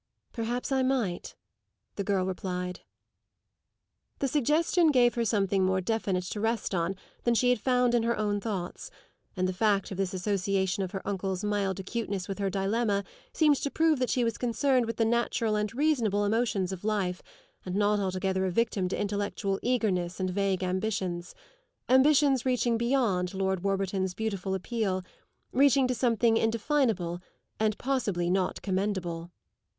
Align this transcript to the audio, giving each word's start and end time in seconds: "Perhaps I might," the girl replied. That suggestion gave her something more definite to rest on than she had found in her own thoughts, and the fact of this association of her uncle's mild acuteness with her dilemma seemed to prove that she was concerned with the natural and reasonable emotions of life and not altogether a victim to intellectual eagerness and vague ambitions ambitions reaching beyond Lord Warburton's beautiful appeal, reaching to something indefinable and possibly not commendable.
"Perhaps 0.33 0.71
I 0.71 0.81
might," 0.81 1.35
the 1.95 2.03
girl 2.03 2.25
replied. 2.25 2.79
That 4.17 4.29
suggestion 4.29 4.87
gave 4.89 5.13
her 5.13 5.23
something 5.23 5.63
more 5.63 5.79
definite 5.79 6.23
to 6.31 6.39
rest 6.39 6.73
on 6.73 6.95
than 7.23 7.35
she 7.35 7.51
had 7.51 7.59
found 7.59 7.93
in 7.93 8.01
her 8.01 8.17
own 8.17 8.41
thoughts, 8.41 8.89
and 9.37 9.47
the 9.47 9.53
fact 9.53 9.91
of 9.91 9.97
this 9.97 10.11
association 10.15 10.81
of 10.81 10.89
her 10.89 11.07
uncle's 11.07 11.43
mild 11.43 11.79
acuteness 11.79 12.27
with 12.27 12.39
her 12.39 12.49
dilemma 12.49 13.03
seemed 13.31 13.57
to 13.57 13.69
prove 13.69 13.99
that 13.99 14.09
she 14.09 14.23
was 14.23 14.39
concerned 14.39 14.87
with 14.87 14.97
the 14.97 15.05
natural 15.05 15.55
and 15.55 15.75
reasonable 15.75 16.25
emotions 16.25 16.71
of 16.71 16.83
life 16.83 17.21
and 17.63 17.75
not 17.75 17.99
altogether 17.99 18.43
a 18.47 18.49
victim 18.49 18.87
to 18.89 18.99
intellectual 18.99 19.59
eagerness 19.61 20.19
and 20.19 20.31
vague 20.31 20.63
ambitions 20.63 21.35
ambitions 21.89 22.43
reaching 22.43 22.75
beyond 22.75 23.35
Lord 23.35 23.63
Warburton's 23.63 24.15
beautiful 24.15 24.55
appeal, 24.55 25.03
reaching 25.51 25.87
to 25.87 25.93
something 25.93 26.37
indefinable 26.37 27.21
and 27.59 27.77
possibly 27.77 28.31
not 28.31 28.63
commendable. 28.63 29.29